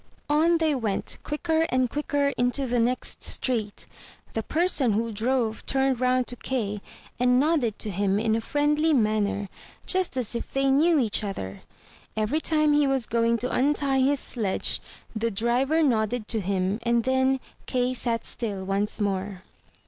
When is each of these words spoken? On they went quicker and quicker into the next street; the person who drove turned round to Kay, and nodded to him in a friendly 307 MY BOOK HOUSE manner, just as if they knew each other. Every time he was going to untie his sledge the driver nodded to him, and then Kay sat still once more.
On 0.31 0.57
they 0.57 0.73
went 0.73 1.19
quicker 1.21 1.67
and 1.69 1.87
quicker 1.87 2.29
into 2.29 2.65
the 2.65 2.79
next 2.79 3.21
street; 3.21 3.85
the 4.33 4.41
person 4.41 4.93
who 4.93 5.11
drove 5.11 5.63
turned 5.67 5.99
round 6.01 6.25
to 6.25 6.35
Kay, 6.35 6.81
and 7.19 7.39
nodded 7.39 7.77
to 7.77 7.91
him 7.91 8.17
in 8.17 8.35
a 8.35 8.41
friendly 8.41 8.93
307 8.93 9.01
MY 9.03 9.19
BOOK 9.19 9.23
HOUSE 9.23 9.37
manner, 9.43 9.49
just 9.85 10.17
as 10.17 10.33
if 10.33 10.51
they 10.51 10.71
knew 10.71 10.97
each 10.97 11.23
other. 11.23 11.59
Every 12.17 12.41
time 12.41 12.73
he 12.73 12.87
was 12.87 13.05
going 13.05 13.37
to 13.37 13.53
untie 13.55 13.99
his 13.99 14.19
sledge 14.19 14.81
the 15.15 15.29
driver 15.29 15.83
nodded 15.83 16.27
to 16.29 16.39
him, 16.39 16.79
and 16.81 17.03
then 17.03 17.39
Kay 17.67 17.93
sat 17.93 18.25
still 18.25 18.63
once 18.65 18.99
more. 18.99 19.43